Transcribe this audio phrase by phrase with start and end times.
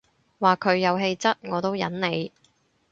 [0.39, 2.31] 話佢有氣質我都忍你